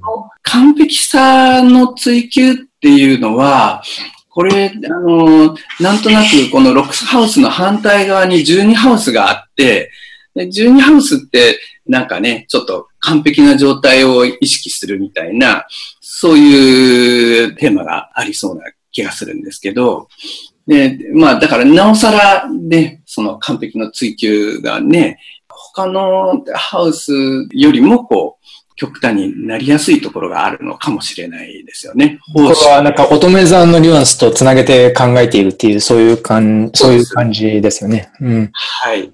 [0.44, 3.82] 完璧さの追求っていうのは、
[4.30, 9.90] これ、あの、なんとなくこのロックスハウスの反対側に12ハウスがあって、
[10.36, 15.66] で12ハウスってなんかね、ちょっと完璧な状態を意識するみたいな、
[16.02, 20.08] そういうテーマがありそうな気がするんですけど、
[20.68, 27.12] で、まあだからなおさらね、その完璧の追求がね、他のハウス
[27.52, 28.42] よりもこう、
[28.82, 32.20] 極端になりやすいところがあるのかもしれないですよね。
[32.34, 38.12] これはなんか乙女座のニュアンスとつなげて考えているっていう、そういう感、そういう感じですよね。
[38.20, 38.50] うん。
[38.54, 39.12] はい。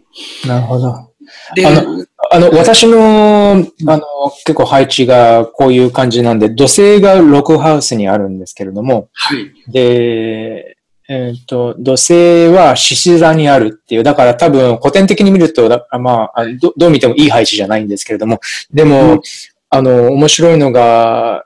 [0.47, 1.11] なるほど。
[1.53, 3.51] で、あの、あの私の、
[3.87, 4.01] あの、
[4.45, 9.71] 結構配置がこういう感じなんで、土星が6ハウスにあるんですけれども、はい。
[9.71, 10.77] で、
[11.09, 18.39] えっ、ー、と、土星は獅子座にあるっていう、だから多分古典的に見ると、まあど、どう見てもいい配置じゃないんですけれども、
[18.73, 19.21] でも、うん、
[19.69, 21.45] あの、面白いのが、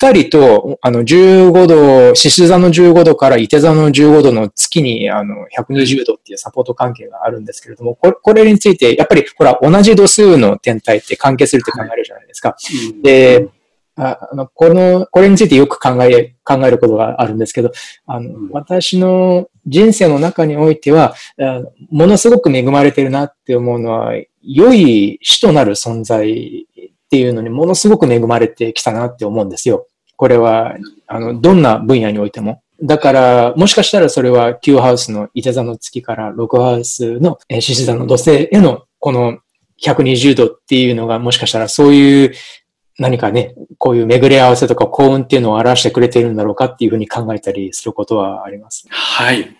[0.00, 12.56] たりと、あの、15度、獅子座の15度から伊手座の15度の月に、あの、120度っていうサポート関係があるんですけれども、これこれについて、やっぱり、ほら、同じ度数の天体って関係するって考えるじゃないですか。
[13.02, 13.48] で、
[13.94, 17.70] あの、この、これについてよく考え、考えることがあるんですけど、
[18.06, 21.14] あの、私の人生の中においては、
[21.90, 29.88] ものすごく恵まれてるなって思うのは、良い死となる存在っていうのにものすごく恵まれてきたなって思うんですよ。
[30.20, 30.74] これは、
[31.06, 32.62] あの、どんな分野においても。
[32.82, 39.38] だから、もしかしたらそれは9ハウスの伊手座の月から6ハウスの獅子座の土星へのこの
[39.82, 42.34] 120度っていうのがもしかしたらそういう
[42.98, 48.84] 何かね、こういう巡り合わせとか幸運っていうのを表してくれているんだろうかっていうふうに考えたりすることはあります。
[48.90, 49.56] はい。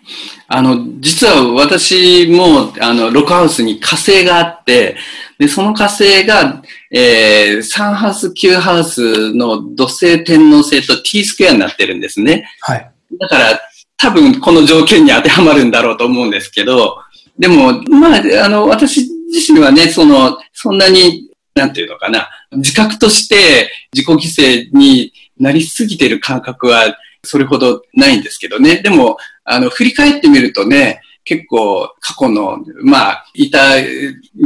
[0.47, 4.95] あの、実は私も、あの、ロクハウスに火星があって、
[5.41, 12.47] で、その火星が、えー、3ハウス、9ハウスの土星天王星と T スクエアになってるんですね。
[12.59, 12.91] はい。
[13.19, 13.59] だから、
[13.97, 16.95] 多分この条件に当てはまるんだろうと思うんですけど、
[17.39, 28.77] でも、まあ、あの、私自身はね、その、そんなになんていうのかな、自覚として自己犠牲になりすぎてる感覚はそれほどないんですけどね。
[28.83, 33.75] でも、あの、振り返ってみるとね、結構過去の、まあ、いた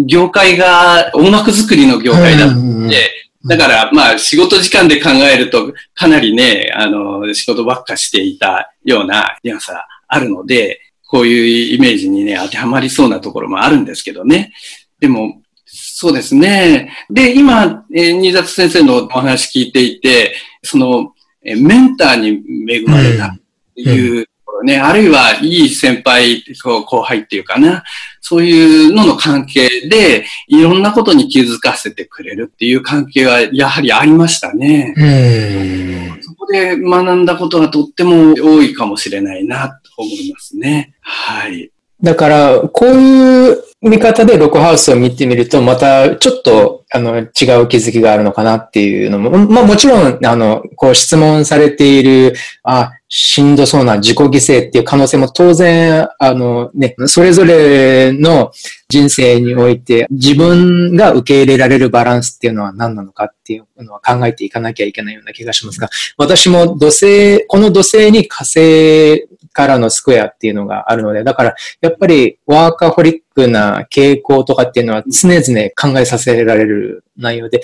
[0.06, 3.12] 業界が音楽作りの業界だって、
[3.46, 14.52] だから、まあ、仕事時間で考えると、かなりね、あの、仕事ばっかしていたようなニュアンスがあるので、こういうイメージにね、当てはまりそうなところもあるんですけどね。
[15.00, 16.92] でも、そうですね。
[17.10, 23.38] で、今、えー、新里先生のお話聞いていて、その、えー、メンターに恵まれたっ
[23.76, 24.28] ていう
[24.66, 27.84] ね、うん、あるいはいい先輩、後輩っていうかな、
[28.20, 34.94] そういうのの関係で、いろんなことに気づかせてくれるっていう関係はやはりありましたね。
[34.98, 40.96] うん、そこで学んだことがとっても多いかもしれないなと思いますね。
[41.02, 41.72] はい。
[42.02, 47.28] だから、こういう見方でロコハウスを見てみると、またちょっと、あの、違う
[47.68, 58.52] 気づきがあるのかなっていうのも、まあもちろん、あの、こう質問されている、あ、しんどそうな自己犠牲っていう可能性も当然、あのね、それぞれの
[58.90, 77.62] 人生において自分が受け入れられるバランスっていうのは何なのかっていうのは考えていかなきゃいけないような気がしますが、私も土星、この土星に火星からのスクエアっていうのがあるので、だからやっぱりワーカホリックな傾向とかっていうのは常々考えさせられる内容で、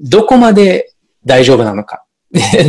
[0.00, 0.92] どこまで
[1.24, 2.01] 大丈夫なのか。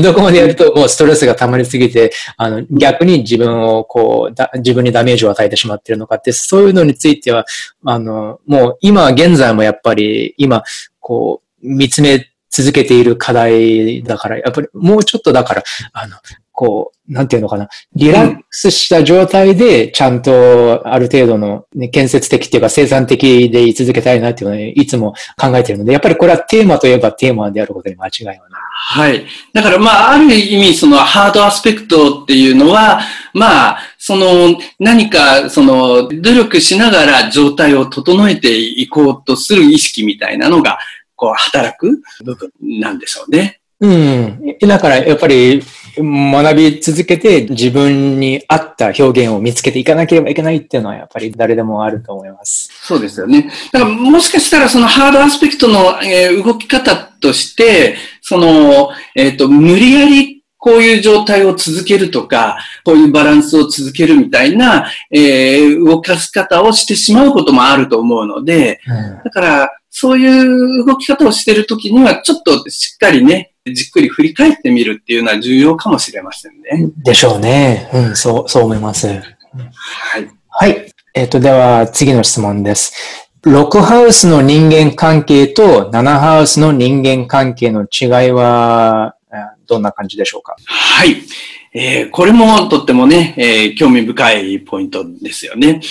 [0.04, 7.46] どこまでやるともうストレスが溜まりすぎて、あの、逆に自分をこう、自分にダメージを与えてしまっているのかって、そういうのについては、
[7.86, 10.64] あの、もう今現在もやっぱり、今、
[11.00, 16.18] こう、見つめ続けている課題だから、やっぱりもうちょっとだから、あの、
[16.64, 28.42] こう、なんていうのかな、リラックスした状態で、ちゃんとある程度の、ね、建設的っていうか生産的でい続けたいなっていうのをいつも考えているので、やっぱりこれはテーマといえばテーマであることに間違いはない。
[28.86, 29.26] はい。
[29.52, 33.02] だからまあ、ある意味、そのハードアスペクトっていうのは、
[33.34, 40.80] まあ、その何か、その努力しながら状態を整えていこうとする意識みたいなのが、
[41.18, 42.50] こう、働く部分
[42.80, 43.60] なんでしょうね。
[43.80, 44.58] うん。
[44.62, 45.62] だから、やっぱり、
[45.98, 52.70] 学び続けて自分に合った表現を見つけていかなければいけないっていうのはやっぱり誰でもあると思います。
[52.84, 53.52] そうですよね。
[53.72, 76.92] だからもしかしたらそのハードアスペクトの、えー、動き方として、その、えっ、ー、と、無理やりこういう状態を続けるとか、こういうバランスを続けるみたいな、えー、動かし方をしてしまうこともあると思うので、うん、だから、そういう動き方をしているときには、ちょっとしっかりね、じっくり振り返ってみるっていうのは重要かもしれませんね。
[76.98, 77.90] でしょうね。
[77.94, 79.08] うん、そう、そう思います。
[79.08, 79.22] はい。
[80.50, 80.92] はい。
[81.14, 82.94] えっ、ー、と、では次の質問です。
[83.44, 89.16] 6ハウスの人間関係と7ハウスの人間関係の違いは
[89.66, 90.56] どんな感じでしょうか？
[90.66, 91.22] はい。
[91.74, 95.82] えー、これもとってもね、えー、興味深いポイントですよね。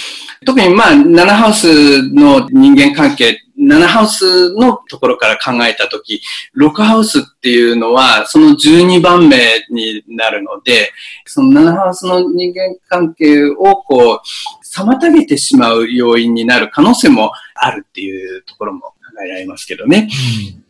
[0.46, 6.20] 特にまあ、7ハウスの人間関係、7ハウスのところから考えたとき、
[6.56, 9.36] 6ハウスっていうのは、その12番目
[9.70, 10.92] になるので、
[11.24, 14.20] その7ハウスの人間関係をこう、
[14.74, 18.94] 妨げてしまう要因になる可能性もあるっていうところも考
[19.24, 20.08] えられますけどね。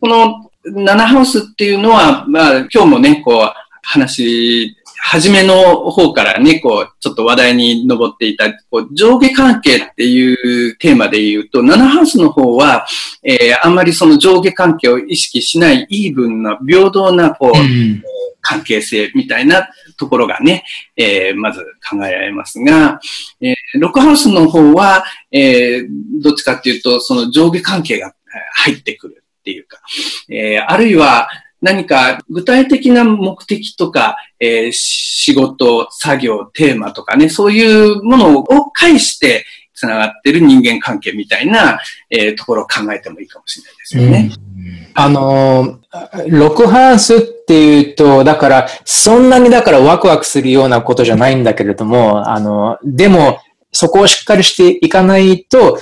[0.01, 12.87] うん、この7ハウスっていうのは、まあ、今日もね、こう、話、初めの方からね、こう、ちょっと話題に上っていた、こう、上下関係っていうテーマで言うと、7ハウスの方は、
[13.21, 18.01] えー、あんまりその上下関係を意識しないイーブンな、平等な、こう、うん、
[18.39, 20.63] 関係性みたいなところがね、
[20.95, 23.01] えー、まず考えられますが、
[23.41, 25.87] えー、ロックハウスの方は、えー、
[26.23, 28.15] どっちかっていうと、その上下関係が
[28.53, 29.23] 入ってくる。
[29.41, 29.81] っていうか、
[30.29, 31.27] えー、あるいは
[31.63, 44.31] 何か具体的な目的とか、えー、仕事、作業、テーマとかね、そういうものを介して繋がってる人間関係みたいな、えー、ところを考えてもいいかもしれないですよね。
[44.57, 53.39] うん、あのー、ロクハウスっていうと、だから、そんなにだからワクワクするようなことじゃないんだけれども、あの、でも、
[53.71, 55.79] そこをしっかりしていかないと、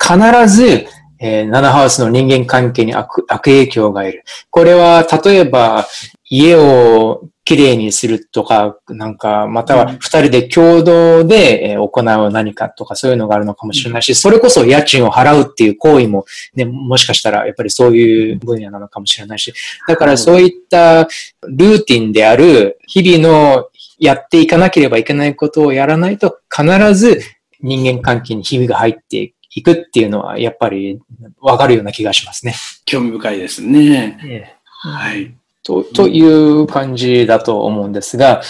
[0.00, 0.86] 必ず、
[1.20, 4.24] えー、7ハウスの人間関係に悪悪影響がいる。
[4.48, 5.86] これは、例えば、
[6.30, 19.52] 家をきれいにするとか、なんか、または二人で共同で行う何かとかそういうのがあるのかもしれないし、それこそ家賃を払うっていう行為も、ね、もしかしたらやっぱりそういう分野なのかもしれないし、
[19.86, 21.08] だからそういった
[21.42, 23.68] ルーティンである日々の
[23.98, 27.20] やっていかなければいけないことをやらないと必ず
[27.60, 29.72] 人間関係に日々が入っていく。
[29.72, 31.00] っていうのは、やっぱり
[31.40, 32.54] わかるような気がしますね。
[32.84, 34.18] 興味深いですね。
[34.24, 35.34] えー、はい。
[35.62, 38.42] と、という感じだと思うんですが、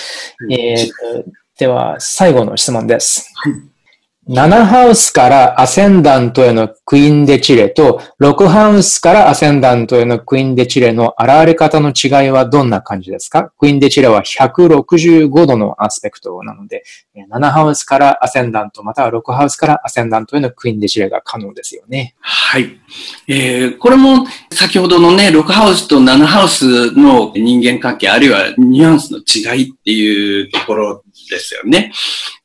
[0.51, 0.90] えー、
[1.59, 3.32] では、最後の質問です。
[3.34, 3.53] はい
[4.30, 13.50] 7ハウスからアセンダントへのクイーンデチレと、6ハウスからアセンダントへのクイーンデチレの現れ方の違いはどんな感じですか？
[13.58, 16.84] クイーンデチレは165度のアスペクトなので、
[17.16, 22.14] 7ハウスからアセンダント、または6ハウスからアセンダントへのクイーンデチレが可能ですよね。
[22.20, 22.80] はい。
[23.26, 31.92] えー、これも先ほどのね、6ハウスと7ハウスの人間関係、あるいはニュアンスの違いっていうところですよね。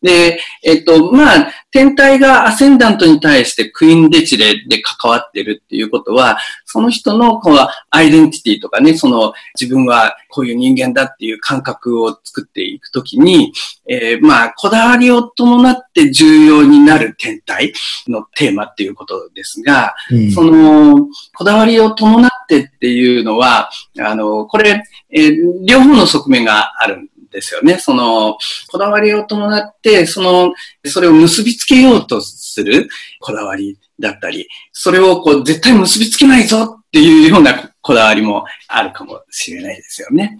[0.01, 7.57] で、えっと、まあ、天体がアセンダントに対してクイーンデチレで関わってるっていうことは、その人のこう
[7.89, 13.51] アイデンティティとかね、その自分はこういう人間だっていう感覚を作っていくときに、
[13.87, 17.73] えー、まあ、こだわりを伴って重要になる天体
[18.07, 23.69] のテーマっていうことですが、うん、その、こだわりを伴ってっていうのは、
[23.99, 27.77] あの、これ、えー、両方の側面があるんですよね。
[27.77, 30.53] その、こだわりを伴って、その、
[30.85, 32.87] それを結びつけようとする
[33.19, 40.37] こだわりだったり、それをこう、絶対結びつけないぞっていうようなこだわりもあるかもしれないですよね。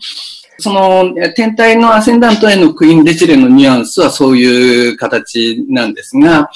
[0.58, 6.50] その、天体のアセンダントへのクイーンデチレのニュアンスはそういう形なんですが、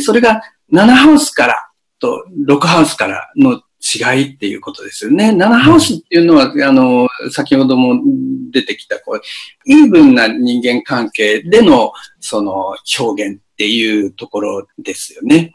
[0.00, 0.40] それが
[0.72, 1.68] 7ハウスから
[1.98, 5.30] と6ハウスからの違いっていうことですよね。
[5.30, 8.00] 7ハウスっていうのは、あの、先ほども
[8.50, 9.20] 出てきた、こう、
[9.66, 15.52] イーブンな人間関係での、その、表現っていうところですよね。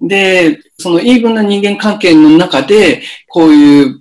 [0.00, 4.00] で、そのイーブンな人間関係の中で、こういう、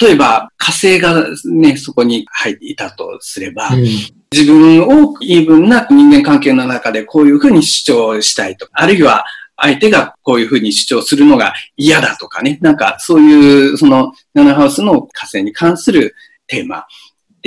[0.00, 3.82] 例えば火星がね、そこに入っていたとすれば、うん、
[4.32, 9.24] 自分をイーブンな人間関係の中でこういうふうに主張したいとか、あるいは
[9.56, 16.14] 相手がこういうふうに主張するのが嫌だとかね、なんかそういうそのナナハウスの火星に関する
[16.46, 16.86] テーマ。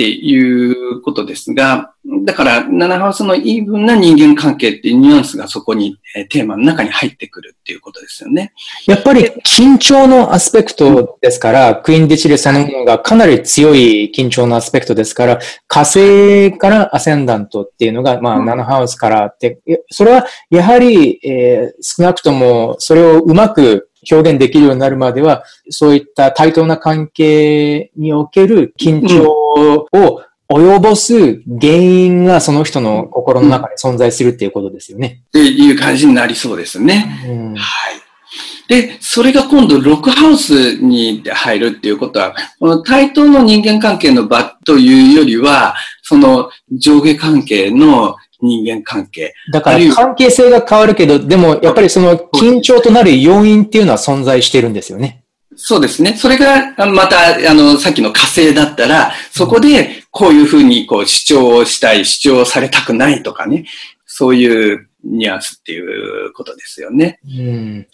[0.00, 1.92] っていうことですが、
[2.24, 8.54] だから、7ハウスのイーブンな人間関係っていうニュアンスがそこに、えテーマの中に入ってくるっていうことですよね。
[8.86, 15.38] やっぱり緊張のアスペクトですから、クイーン・ディチレそのものがかなり強い緊張のアスペクトですから、
[15.68, 35.22] 火星からアセンダントっていうのが、まあ、7ハウスからって、それはやはり、えー、少なくともそれをうまく表現できるようになるまでは、そういった対等な関係における緊張を及ぼす原因がその人の心の中で存在するっていうことですよね。
[35.28, 37.24] っていう感じになりそうですね。
[37.26, 38.00] うん、はい。
[38.68, 49.34] で、それが今度、ロックハウスに入るっていうことは、この対等の人間関係の場というよりは、その上下関係の人間関係。
[49.52, 55.24] だから関係性が変わるけど、でもやっぱりその緊張となる要因っていうのは存在してるんですよね。
[55.56, 56.14] そうですね。
[56.16, 63.66] それが、また、あの、さっきの火星だったら、そこで、こういうふうに、こう、主張をしたい、主張されたくないとかね。
[64.06, 67.20] そういうニュアンスっていうことですよね。
[67.26, 67.86] うん。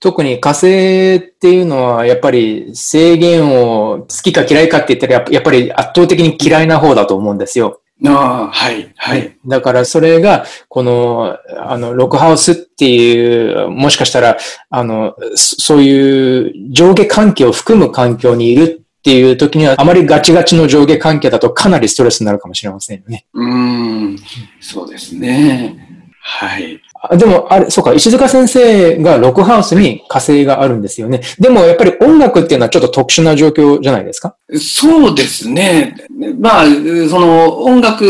[0.00, 7.80] 特に火星っていうのは、やっぱり制限を好きか嫌いかって言ったら、やっぱり圧倒的に嫌いな方だと思うんですよ。
[8.06, 9.36] ああ、はい、はい。
[9.46, 14.38] だからそれが、この、あの、ロックハウスっていう、もしかしたら、
[14.70, 23.26] あの、そういう上下関係を含む環境にいるっていう時には、あまりガチガチの上下関係だとかなりストレスになるかもしれませんよね。
[23.34, 24.16] うん、
[24.60, 25.87] そうですね。
[26.30, 26.78] はい。
[27.16, 31.22] でも、あれ、そうか、石塚先生がロックハウスに火星があるんですよね。
[31.38, 34.36] でも、やっぱり音楽っていうのはちょっと特殊な状況じゃないですか？
[34.60, 35.96] そうですね。
[36.38, 36.64] まあ、
[37.08, 38.04] その音楽、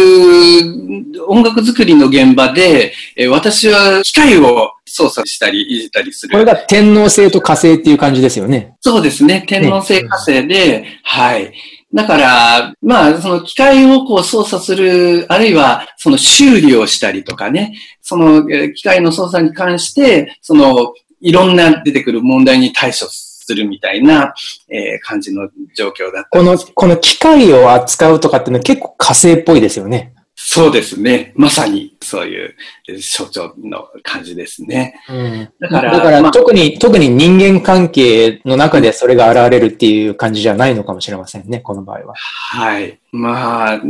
[1.29, 2.93] 音楽作りの現場で、
[3.31, 6.33] 私は機械を操作したり、いじったりする。
[6.33, 8.75] これが天皇星と火星っていう感じですよね。
[8.81, 9.45] そうですね。
[9.47, 11.53] 天皇星火星で、ね、はい。
[11.95, 24.35] だから、まあ、その機械をこう操作する、あるいはその修理をしたりとかね、その機械の操作に関して、そのいろんな出てくる問題に対処するみたいな、
[24.69, 30.15] えー、感じの状況だったこの、この機械を扱うとかっていうのは結構火星っぽいですよね。
[30.41, 31.33] そうですね。
[31.35, 32.55] まさにそういう
[33.01, 34.95] 象徴の感じですね。
[35.09, 42.15] うん、だから、だから、まあ、特に、特に人間関係の中でそれが現れるっていう感じじゃないのかもしれませんね、この場合は。
[42.15, 43.01] はい。
[43.11, 43.81] まあ、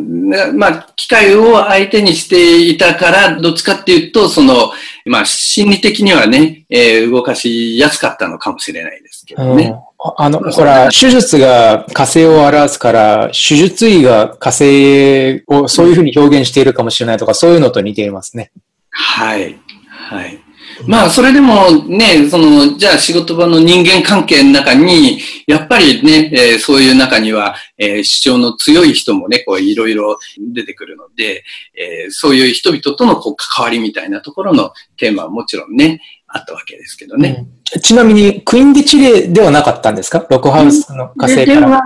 [0.54, 4.72] まあ、機械を相手にしていたから、どっちかっていうと、その、
[5.08, 9.66] まあ、心理的にはね、えー、動かしやすかったのかもしれないですけどね。
[9.66, 18.52] うんあの、ほら、手術が火星を表すから、手術医が火星をそういうふうに表現しているかもしれないとか、そういうのと似ていますね。
[18.90, 19.58] はい。
[19.88, 20.38] はい。
[20.86, 37.46] まあ、それでもね、その、じゃあ仕事場の人間関係の中に、やっぱりね、えー、そういう中には、えー、主張の強い人もね、こう、いろいろ出てくるので、えー、そういう人々とのこう関わりみたいなところのテーマはもちろんね、あったわけですけどね。
[37.74, 40.26] うん、ちなみに、クイーンディチレではなかったんですか？
[40.30, 41.82] ロックハウスの火星から。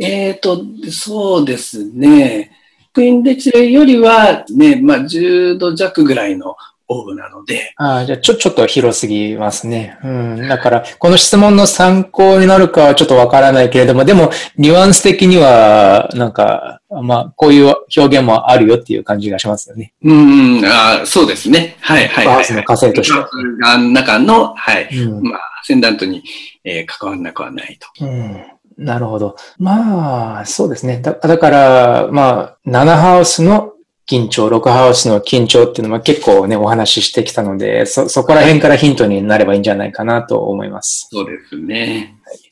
[0.00, 2.52] えっ、ー、と、そうですね。
[2.92, 6.56] クイーンディチレよりはね、まあ10度弱ぐらいの
[6.88, 7.72] オーブなので。
[7.76, 9.98] ああ、じゃあちょ、ちょっと広すぎますね。
[10.04, 10.48] うん。
[10.48, 19.92] だから、この質問の参考になるかはちょっとわからないけれども、でも、ニュアンス的には、なんか、まあ、こういう表現もあるよっていう感じがしますよね。
[20.02, 21.76] うん、あそうですね。
[21.80, 22.52] はいはいはい、はい。
[22.52, 23.14] の火星として。
[23.92, 24.88] 中の、はい。
[24.96, 26.22] うん、まあ、センダントに、
[26.64, 28.04] えー、関わらなくはないと。
[28.04, 29.36] うんなるほど。
[29.58, 31.00] まあ、そうですね。
[31.00, 33.72] だだから、まあ、7ハウスの
[34.08, 41.08] 緊張、ロックハウスの緊張っていうのは結構ね、お話ししてきたので、そ、そこら辺からヒントになればいいんじゃないかなと思います。
[41.10, 42.16] そうですね。
[42.24, 42.46] はい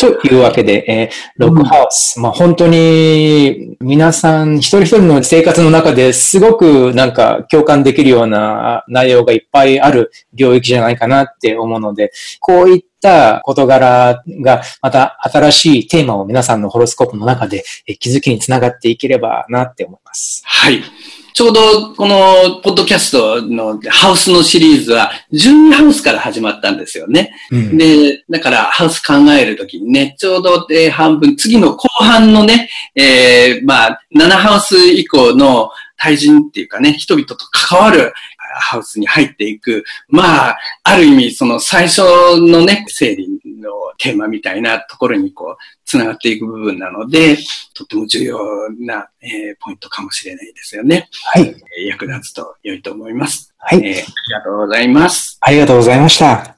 [0.00, 17.64] というわけで、えー、ロックハウス、うん、まあ本当に皆さん一人一人の生活の中ですごくなんか共感できるような内容がいっぱいある領域じゃないかなって思うので、こういった事柄がまた新しいテーマを皆さんのホロスコープの中で
[17.98, 20.42] 気づきにつながっていければなって思います。
[20.44, 20.82] はい。
[21.38, 27.30] ちょうどこのポッドキャストのハウスのシリーズは12ハウスから始まったんですよね。
[27.52, 38.12] うん、で、だからハウス考えるときにね、ちょうど、え半分、次の後半のね、えー、まあ、7ハウス以降の対人っていうかね、人々と関わる
[38.54, 42.02] ハウスに入っていく、まあ、ある意味、その最初
[42.40, 43.28] のね、整理
[43.60, 47.36] のテーマみたいなところにこう、つながっていく部分なので、
[47.74, 48.38] とっても重要
[48.78, 51.08] な、えー、ポイントかもしれないですよね。
[51.32, 51.54] はい。
[51.86, 53.54] 役立つと良いと思います。
[53.58, 53.94] はい、えー。
[53.94, 55.38] ありがとうございます。
[55.40, 56.54] ありがとうございました。